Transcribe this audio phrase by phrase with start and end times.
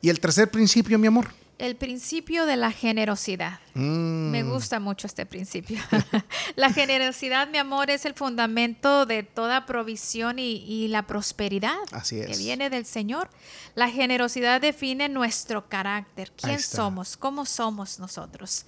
[0.00, 1.28] ¿Y el tercer principio, mi amor?
[1.58, 3.60] El principio de la generosidad.
[3.74, 4.30] Mm.
[4.30, 5.78] Me gusta mucho este principio.
[6.56, 12.18] la generosidad, mi amor, es el fundamento de toda provisión y, y la prosperidad Así
[12.18, 12.28] es.
[12.28, 13.28] que viene del Señor.
[13.74, 16.32] La generosidad define nuestro carácter.
[16.34, 17.18] ¿Quién somos?
[17.18, 18.64] ¿Cómo somos nosotros?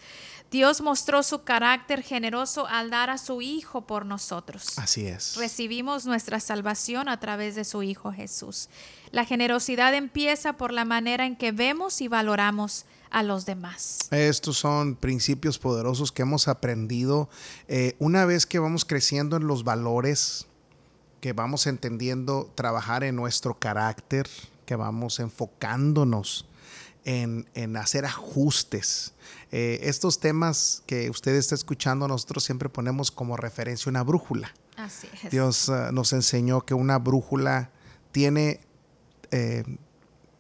[0.53, 4.79] Dios mostró su carácter generoso al dar a su Hijo por nosotros.
[4.79, 5.37] Así es.
[5.37, 8.69] Recibimos nuestra salvación a través de su Hijo Jesús.
[9.13, 14.09] La generosidad empieza por la manera en que vemos y valoramos a los demás.
[14.11, 17.31] Estos son principios poderosos que hemos aprendido
[17.67, 20.47] eh, una vez que vamos creciendo en los valores,
[21.23, 24.29] que vamos entendiendo trabajar en nuestro carácter,
[24.67, 26.45] que vamos enfocándonos
[27.05, 29.13] en, en hacer ajustes.
[29.51, 34.53] Eh, estos temas que usted está escuchando, nosotros siempre ponemos como referencia una brújula.
[34.77, 35.31] Así es.
[35.31, 37.71] Dios ah, nos enseñó que una brújula
[38.13, 38.61] tiene
[39.31, 39.65] eh,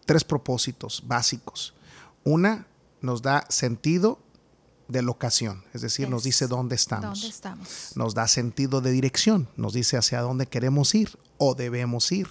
[0.06, 1.74] tres propósitos básicos.
[2.24, 2.66] Una
[3.00, 4.18] nos da sentido
[4.88, 7.20] de locación, es decir, nos dice dónde estamos.
[7.20, 7.92] ¿Dónde estamos?
[7.94, 12.28] Nos da sentido de dirección, nos dice hacia dónde queremos ir o debemos ir.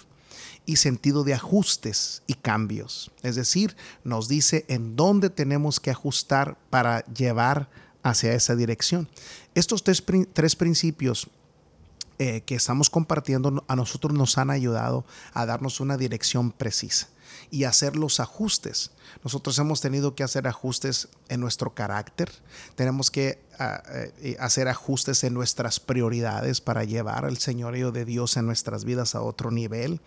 [0.64, 6.56] Y sentido de ajustes y cambios, es decir, nos dice en dónde tenemos que ajustar
[6.70, 7.68] para llevar
[8.04, 9.08] hacia esa dirección.
[9.54, 11.28] Estos tres, tres principios
[12.22, 17.08] eh, que estamos compartiendo a nosotros nos han ayudado a darnos una dirección precisa
[17.50, 18.92] y hacer los ajustes.
[19.24, 22.30] Nosotros hemos tenido que hacer ajustes en nuestro carácter,
[22.76, 23.82] tenemos que ah,
[24.20, 29.16] eh, hacer ajustes en nuestras prioridades para llevar al señorío de Dios en nuestras vidas
[29.16, 30.00] a otro nivel.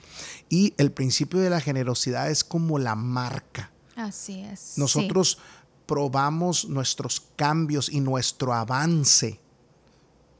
[0.47, 3.71] Y el principio de la generosidad es como la marca.
[3.97, 4.61] Así es.
[4.61, 4.79] sí.
[4.79, 5.37] Nosotros
[5.85, 9.41] probamos nuestros cambios y nuestro avance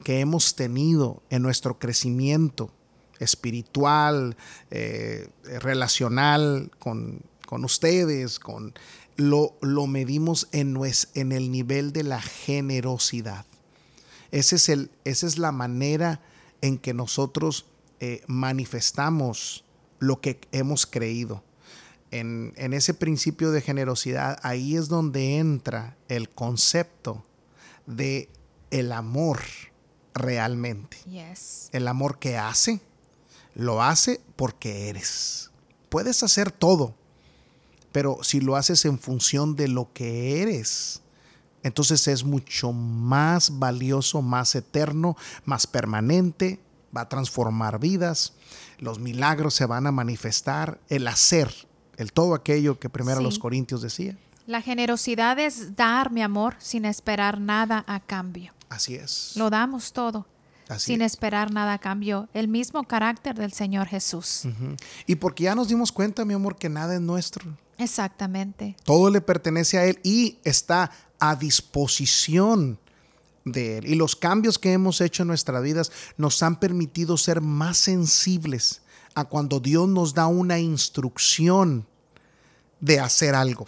[0.04, 2.72] que hemos tenido en nuestro crecimiento
[3.20, 4.36] espiritual,
[4.72, 5.30] eh,
[5.62, 8.74] relacional con, con ustedes, con,
[9.16, 10.78] lo, lo medimos en,
[11.14, 13.46] en el nivel de la generosidad.
[14.32, 16.22] Es el, esa es la manera
[16.62, 17.66] en que nosotros
[18.00, 19.64] eh, manifestamos
[20.00, 21.44] lo que hemos creído.
[22.12, 27.24] En, en ese principio de generosidad, ahí es donde entra el concepto
[27.86, 28.30] de
[28.72, 29.40] el amor
[30.16, 30.98] realmente.
[31.06, 31.70] Yes.
[31.72, 32.82] El amor que hace,
[33.54, 35.52] lo hace porque eres.
[35.90, 36.96] Puedes hacer todo,
[37.92, 41.02] pero si lo haces en función de lo que eres,
[41.64, 45.16] entonces es mucho más valioso, más eterno,
[45.46, 46.60] más permanente,
[46.96, 48.34] va a transformar vidas,
[48.80, 51.54] los milagros se van a manifestar, el hacer,
[51.98, 53.24] el todo aquello que primero Sí.
[53.24, 54.18] los Corintios decía.
[54.48, 58.54] La generosidad es dar, mi amor, sin esperar nada a cambio.
[58.76, 59.32] Así es.
[59.36, 60.26] Lo damos todo,
[60.68, 61.14] Así sin es.
[61.14, 62.28] esperar nada a cambio.
[62.34, 64.44] El mismo carácter del Señor Jesús.
[65.08, 67.46] Y porque ya nos dimos cuenta, mi amor, que nada es nuestro.
[67.78, 68.76] Exactamente.
[68.84, 72.80] Todo le pertenece a Él y está a disposición
[73.46, 73.88] de Él.
[73.88, 78.82] Y los cambios que hemos hecho en nuestras vidas nos han permitido ser más sensibles
[79.14, 81.86] a cuando Dios nos da una instrucción
[82.82, 83.66] de hacer algo,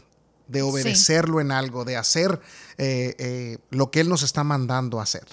[0.48, 2.42] de obedecerlo en algo, de hacer
[2.78, 5.26] eh, eh, lo que Él nos está mandando a hacer.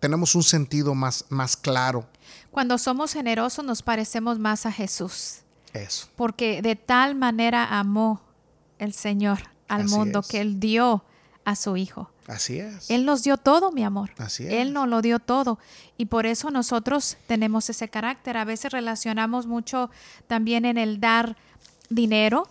[0.00, 2.06] Tenemos un sentido más, más claro.
[2.50, 5.38] Cuando somos generosos nos parecemos más a Jesús,
[5.72, 6.08] Eso.
[6.16, 8.20] porque de tal manera amó
[8.78, 10.28] el Señor al Así mundo es.
[10.28, 11.04] que Él dio
[11.44, 12.10] a su Hijo.
[12.28, 12.90] Así es.
[12.90, 14.10] Él nos dio todo, mi amor.
[14.18, 14.52] Así es.
[14.52, 15.58] Él nos lo dio todo.
[15.96, 18.36] Y por eso nosotros tenemos ese carácter.
[18.36, 19.90] A veces relacionamos mucho
[20.26, 21.36] también en el dar
[21.88, 22.46] dinero.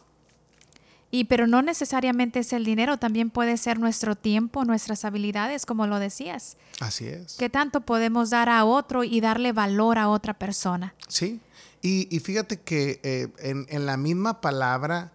[1.09, 5.87] Y pero no necesariamente es el dinero, también puede ser nuestro tiempo, nuestras habilidades, como
[5.87, 6.57] lo decías.
[6.81, 7.35] Así es.
[7.35, 10.93] ¿Qué tanto podemos dar a otro y darle valor a otra persona?
[11.07, 11.39] Sí,
[11.81, 15.13] y, y fíjate que eh, en, en la misma palabra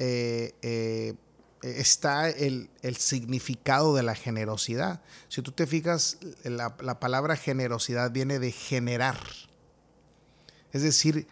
[0.00, 1.14] eh, eh,
[1.62, 5.02] está el, el significado de la generosidad.
[5.28, 9.20] Si tú te fijas, la, la palabra generosidad viene de generar.
[10.72, 11.28] Es decir,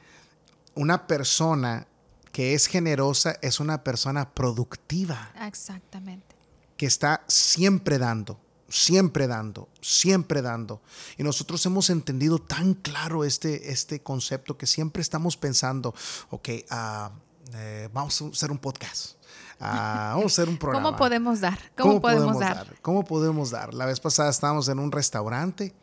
[0.74, 1.88] una persona
[2.36, 6.36] que es generosa es una persona productiva Exactamente.
[6.76, 8.38] que está siempre dando,
[8.68, 10.82] siempre dando, siempre dando.
[11.16, 15.94] Y nosotros hemos entendido tan claro este, este concepto que siempre estamos pensando,
[16.28, 17.10] ok, ah,
[17.54, 19.12] eh, vamos a hacer un podcast,
[19.58, 20.88] ah, vamos a hacer un programa.
[20.88, 21.58] ¿Cómo podemos dar?
[21.74, 22.76] ¿Cómo, podemos, dar?
[22.82, 23.72] ¿Cómo podemos dar?
[23.72, 25.74] La vez pasada estábamos en un restaurante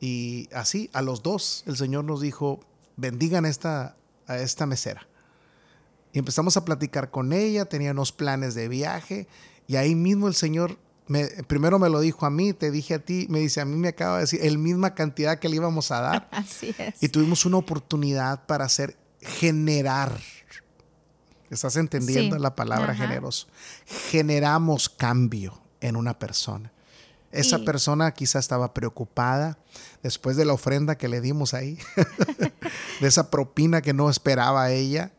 [0.00, 2.60] y así, a los dos, el Señor nos dijo,
[2.98, 3.96] bendigan esta,
[4.26, 5.08] a esta mesera.
[6.14, 9.26] Y empezamos a platicar con ella, tenía unos planes de viaje
[9.66, 10.78] y ahí mismo el Señor,
[11.08, 13.76] me, primero me lo dijo a mí, te dije a ti, me dice, a mí
[13.76, 16.28] me acaba de decir el misma cantidad que le íbamos a dar.
[16.32, 17.02] Así es.
[17.02, 20.18] Y tuvimos una oportunidad para hacer, generar
[21.50, 22.42] ¿Estás entendiendo Sí.
[22.42, 23.06] la palabra Ajá.
[23.06, 23.46] generoso?
[24.10, 26.72] Generamos cambio en una persona.
[27.30, 29.58] Esa Y- persona quizá estaba preocupada
[30.02, 31.78] después de la ofrenda que le dimos ahí,
[33.00, 35.12] de esa propina que no esperaba ella.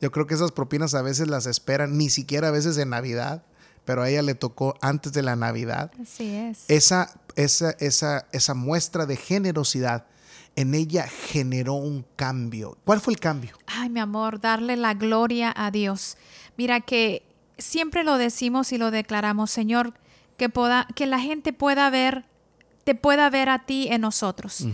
[0.00, 3.44] Yo creo que esas propinas a veces las esperan, ni siquiera a veces en Navidad,
[3.84, 5.90] pero a ella le tocó antes de la Navidad.
[6.02, 6.64] Así es.
[6.68, 10.06] Esa, esa, esa, esa muestra de generosidad
[10.56, 12.78] en ella generó un cambio.
[12.84, 13.56] ¿Cuál fue el cambio?
[13.66, 16.16] Ay, mi amor, darle la gloria a Dios.
[16.56, 17.22] Mira que
[17.58, 19.92] siempre lo decimos y lo declaramos, Señor,
[20.36, 22.24] que, poda- que la gente pueda ver,
[22.84, 24.66] te pueda ver a ti en nosotros.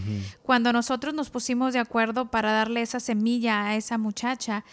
[0.42, 4.64] Cuando nosotros nos pusimos de acuerdo para darle esa semilla a esa muchacha,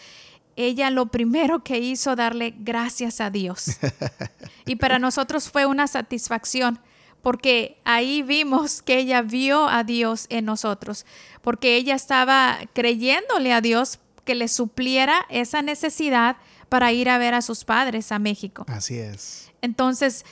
[0.66, 3.78] ella lo primero que hizo darle gracias a Dios.
[4.66, 6.80] y para nosotros fue una satisfacción
[7.22, 11.04] porque ahí vimos que ella vio a Dios en nosotros,
[11.42, 16.36] porque ella estaba creyéndole a Dios que le supliera esa necesidad
[16.68, 18.64] para ir a ver a sus padres a México.
[18.68, 19.50] Así es.
[19.60, 20.24] Entonces,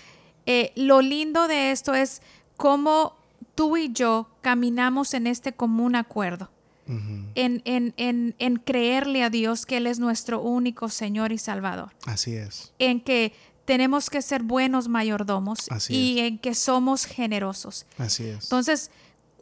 [0.47, 2.23] eh, lo lindo de esto es
[2.57, 3.17] cómo
[3.55, 6.51] tú y yo caminamos en este común acuerdo,
[6.89, 11.91] en, en- en- en creerle a Dios que Él es nuestro único Señor y Salvador,
[12.07, 12.73] Así es.
[12.79, 13.33] en que
[13.67, 17.85] tenemos que ser buenos mayordomos Así y en que somos generosos.
[17.99, 18.45] Así es.
[18.45, 18.91] Entonces,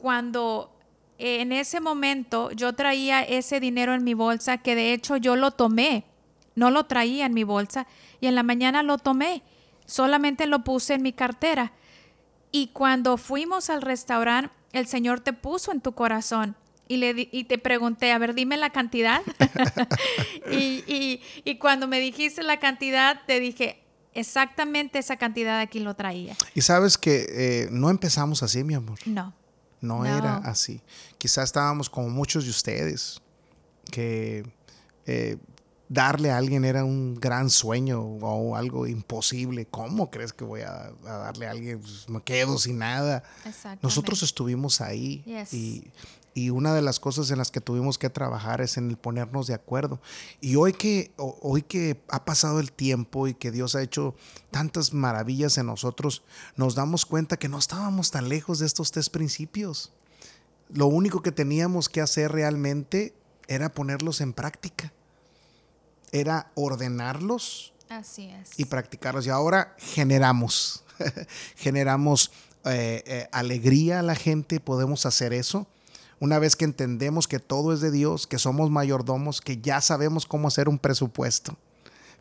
[0.00, 0.72] cuando
[1.18, 5.52] en ese momento yo traía ese dinero en mi bolsa, que de hecho yo lo
[5.52, 6.04] tomé,
[6.56, 7.86] no lo traía en mi bolsa,
[8.20, 9.42] y en la mañana lo tomé,
[9.86, 11.72] solamente lo puse en mi cartera.
[12.50, 16.56] Y cuando fuimos al restaurante, el Señor te puso en tu corazón.
[16.88, 19.20] Y, le di- y te pregunté, a ver, dime la cantidad.
[20.50, 23.82] y, y- y cuando me dijiste la cantidad, te dije,
[24.14, 26.36] exactamente esa cantidad aquí lo traía.
[26.54, 28.98] y sabes que eh, no empezamos así, mi amor.
[29.06, 29.34] No.
[29.80, 30.06] No, No.
[30.06, 30.80] era así.
[31.18, 33.20] Quizás estábamos como muchos de ustedes,
[33.90, 34.44] que
[35.06, 35.36] eh,
[35.88, 39.66] darle a alguien era un gran sueño o algo imposible.
[39.66, 41.80] ¿Cómo crees que voy a, a darle a alguien?
[41.80, 43.22] Pues, me quedo sin nada.
[43.82, 45.52] Nosotros estuvimos ahí Yes.
[45.52, 45.90] y,
[46.36, 49.46] y una de las cosas en las que tuvimos que trabajar es en el ponernos
[49.46, 50.02] de acuerdo.
[50.42, 54.14] Y hoy que, ho- hoy que ha pasado el tiempo y que Dios ha hecho
[54.50, 56.22] tantas maravillas en nosotros,
[56.54, 59.92] nos damos cuenta que no estábamos tan lejos de estos tres principios.
[60.68, 63.14] Lo único que teníamos que hacer realmente
[63.48, 64.92] era ponerlos en práctica.
[66.12, 68.50] Era ordenarlos Así es.
[68.58, 69.26] y practicarlos.
[69.26, 70.84] Y ahora generamos,
[71.56, 72.30] generamos
[72.66, 75.66] eh, eh, alegría a la gente, podemos hacer eso.
[76.20, 80.24] Una vez que entendemos que todo es de Dios, que somos mayordomos, que ya sabemos
[80.26, 81.56] cómo hacer un presupuesto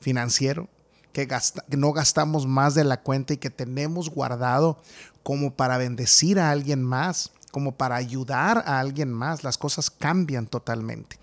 [0.01, 0.67] financiero,
[1.13, 4.77] que, gasta- que no gastamos más de la cuenta y que tenemos guardado
[5.23, 10.45] como para bendecir a alguien más, como para ayudar a alguien más, las cosas cambian
[10.47, 11.17] totalmente.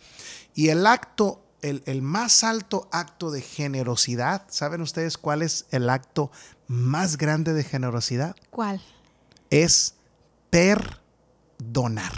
[0.55, 5.91] Y el acto, el, el más alto acto de generosidad, ¿saben ustedes cuál es el
[5.91, 6.31] acto
[6.69, 8.35] más grande de generosidad?
[8.51, 8.81] ¿Cuál?
[9.51, 9.95] Es
[10.49, 12.13] perdonar.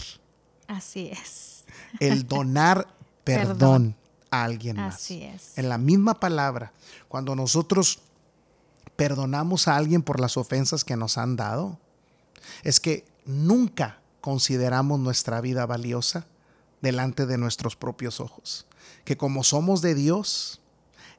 [0.68, 1.64] Así es.
[2.00, 2.88] El donar
[3.24, 3.96] perdón, Perdón.
[4.30, 4.96] a alguien más.
[4.96, 5.56] Así es.
[5.58, 6.72] En la misma palabra,
[7.08, 8.00] cuando nosotros
[8.96, 11.78] perdonamos a alguien por las ofensas que nos han dado,
[12.62, 16.26] es que nunca consideramos nuestra vida valiosa
[16.80, 18.66] delante de nuestros propios ojos.
[19.04, 20.60] Que como somos de Dios,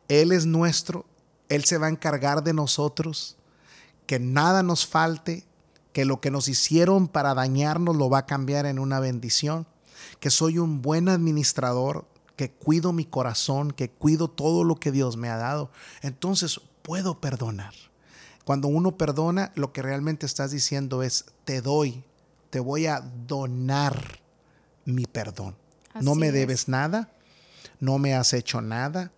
[0.07, 1.05] Él es nuestro,
[1.49, 3.35] Él se va a encargar de nosotros,
[4.07, 5.45] que nada nos falte,
[5.95, 9.65] que lo que nos hicieron para dañarnos lo va a cambiar en una bendición,
[10.19, 15.15] que soy un buen administrador, que cuido mi corazón, que cuido todo lo que Dios
[15.15, 15.71] me ha dado.
[16.01, 17.73] Entonces puedo perdonar.
[18.43, 22.03] Cuando uno perdona, lo que realmente estás diciendo es, te doy,
[22.49, 24.19] te voy a donar
[24.83, 25.55] mi perdón.
[26.01, 26.33] no me es.
[26.33, 27.09] debes nada,
[27.79, 29.13] no me has hecho nada.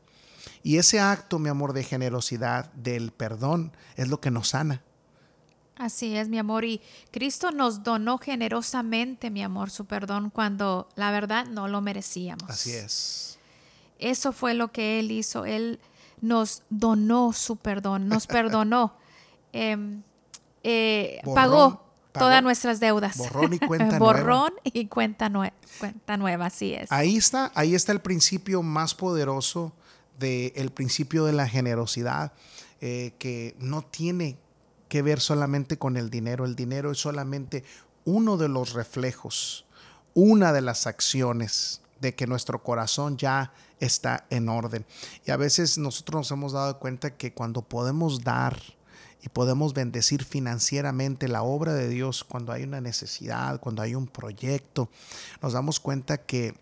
[0.62, 4.84] Y ese acto, mi amor, de generosidad, del perdón, es lo que nos sana.
[5.78, 6.66] Así es, mi amor.
[6.66, 6.82] Y
[7.12, 12.50] Cristo nos donó generosamente, mi amor, su perdón cuando la verdad no lo merecíamos.
[12.50, 13.38] Así es.
[14.00, 15.46] Eso fue lo que Él hizo.
[15.46, 15.80] Él
[16.22, 18.96] nos donó su perdón, nos perdonó.
[19.54, 20.02] Em,
[20.64, 21.84] eh, Borrón, pagó, pagó.
[22.14, 23.18] todas nuestras deudas.
[23.18, 24.00] Borrón y cuenta nueva.
[24.00, 26.92] Borrón y cuenta, nue- cuenta nueva, así es.
[26.92, 29.74] Ahí está, ahí está el principio más poderoso
[30.20, 32.34] del principio de la generosidad,
[32.82, 34.38] eh, que no tiene
[34.88, 36.46] que ver solamente con el dinero.
[36.46, 37.64] El dinero es solamente
[38.06, 39.66] uno de los reflejos,
[40.14, 44.86] una de las acciones de que nuestro corazón ya está en orden.
[45.26, 48.60] Y a veces nosotros nos hemos dado cuenta que cuando podemos dar
[49.22, 54.08] y podemos bendecir financieramente la obra de Dios, cuando hay una necesidad, cuando hay un
[54.08, 54.90] proyecto,
[55.42, 56.56] nos damos cuenta que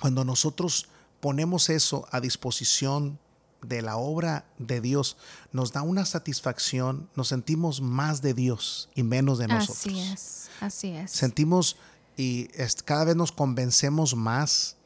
[0.00, 0.88] cuando nosotros
[1.20, 3.18] ponemos eso a disposición
[3.62, 5.16] de la obra de Dios,
[5.52, 9.78] nos da una satisfacción, nos sentimos más de Dios y menos de nosotros.
[9.78, 11.10] Así es, así es.
[11.10, 11.76] Sentimos
[12.16, 12.48] y
[12.84, 14.76] cada vez nos convencemos más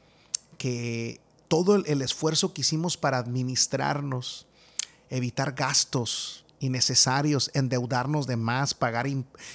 [0.59, 4.47] que todo el, esfuerzo que hicimos para administrarnos,
[5.11, 9.06] evitar gastos innecesarios, endeudarnos de más, pagar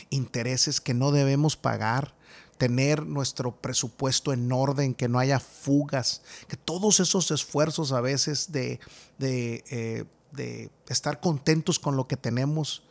[0.09, 2.13] intereses que no debemos pagar,
[2.61, 8.51] tener nuestro presupuesto en orden, que no haya fugas, que todos esos esfuerzos a veces
[8.51, 8.79] de,
[9.19, 12.83] eh, de, estar contentos con lo que tenemos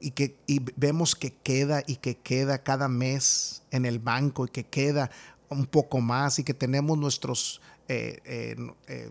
[0.00, 4.48] y que y vemos que queda y que queda cada mes en el banco y
[4.48, 5.10] que queda
[5.50, 9.10] un poco más y que tenemos nuestros eh, eh,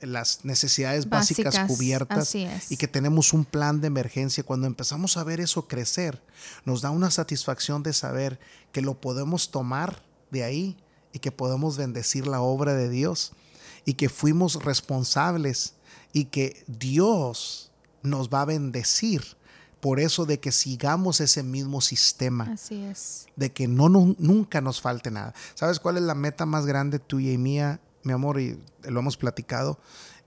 [0.00, 5.40] las necesidades básicas, cubiertas y que tenemos un plan de emergencia, cuando empezamos a ver
[5.40, 6.22] eso crecer,
[6.64, 8.38] nos da una satisfacción de saber
[8.72, 10.76] que lo podemos tomar de ahí
[11.12, 13.32] y que podemos bendecir la obra de Dios
[13.84, 15.74] y que fuimos responsables
[16.12, 19.22] y que Dios nos va a bendecir
[19.80, 22.50] por eso de que sigamos ese mismo sistema.
[22.52, 23.26] Así es.
[23.36, 25.34] De que no, nunca nos falte nada.
[25.54, 29.16] ¿Sabes cuál es la meta más grande tuya y mía mi amor, y lo hemos
[29.16, 29.78] platicado,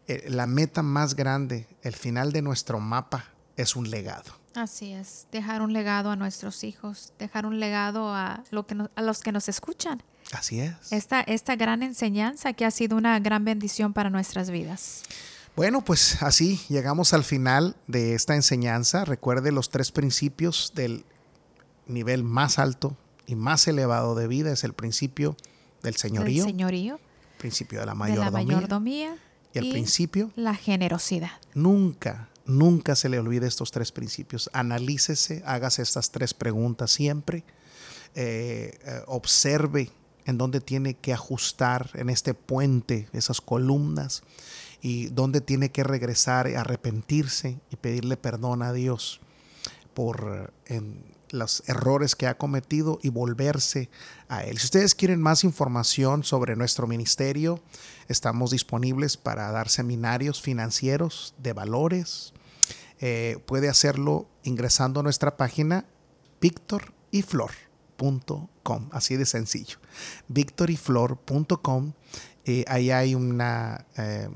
[0.08, 3.26] eh, la meta más grande, el final de nuestro mapa
[3.56, 4.42] es un legado.
[4.56, 9.02] Así es, dejar un legado a nuestros hijos, dejar un legado a, lo que a
[9.02, 10.04] los que nos escuchan.
[10.34, 10.92] Así es.
[10.92, 15.04] Esta, esta gran enseñanza que ha sido una gran bendición para nuestras vidas.
[15.56, 19.06] Bueno, pues así llegamos al final de esta enseñanza.
[19.06, 21.06] Recuerde los tres principios del
[21.88, 22.98] nivel más alto
[23.28, 24.52] y más elevado de vida.
[24.52, 25.36] Es el principio
[25.84, 26.44] del señorío.
[26.44, 27.00] Del señorío
[27.42, 29.18] principio de la mayordomía,
[29.54, 31.32] y el principio la generosidad.
[31.56, 34.50] Nunca, nunca se le olvide estos tres principios.
[34.54, 37.44] Analícese, hágase estas tres preguntas siempre.
[38.14, 39.90] Eh, eh, observe
[40.26, 44.22] en dónde tiene que ajustar en este puente esas columnas
[44.82, 49.22] y dónde tiene que regresar, arrepentirse y pedirle perdón a Dios
[49.94, 50.54] por
[51.32, 53.90] los errores que ha cometido y volverse
[54.28, 54.60] a Él.
[54.60, 57.62] Si ustedes quieren más información sobre nuestro ministerio,
[58.08, 62.34] estamos disponibles para dar seminarios financieros de valores.
[63.00, 65.86] Eh, puede hacerlo ingresando a nuestra página
[66.40, 69.78] victoryflor.com, así de sencillo.
[70.28, 71.94] victoryflor.com,
[72.46, 73.88] eh, ahí hay una...
[73.98, 74.30] Eh,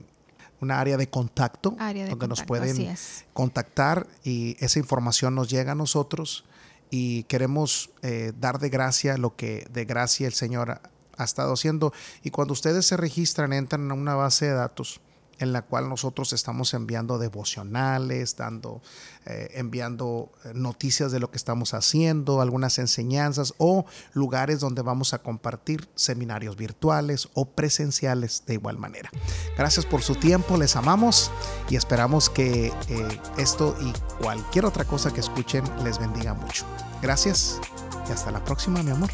[0.62, 2.96] una área de contacto donde nos pueden
[3.34, 6.46] contactar y esa información nos llega a nosotros
[6.90, 10.82] y queremos eh, dar de gracia lo que de gracia el Señor
[11.18, 11.94] ha estado haciendo.
[12.24, 15.02] Y cuando ustedes se registran, entran a una base de datos
[15.40, 18.82] en la cual nosotros estamos enviando devocionales, dando,
[19.26, 25.14] eh, enviando eh, noticias de lo que estamos haciendo, algunas enseñanzas o lugares donde vamos
[25.14, 29.10] a compartir seminarios virtuales o presenciales de igual manera.
[29.58, 31.32] Gracias por su tiempo, les amamos
[31.70, 36.66] y esperamos que eh, esto y cualquier otra cosa que escuchen les bendiga mucho.
[37.02, 37.60] Gracias
[38.08, 39.10] y hasta la próxima, mi amor.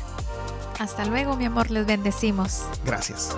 [0.79, 2.63] Hasta luego, mi amor, les bendecimos.
[2.83, 3.35] Gracias.